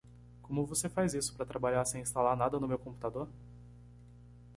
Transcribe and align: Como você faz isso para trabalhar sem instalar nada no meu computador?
Como 0.41 0.65
você 0.65 0.89
faz 0.89 1.13
isso 1.13 1.31
para 1.35 1.45
trabalhar 1.45 1.85
sem 1.85 2.01
instalar 2.01 2.35
nada 2.35 2.59
no 2.59 2.67
meu 2.67 2.79
computador? 2.79 3.29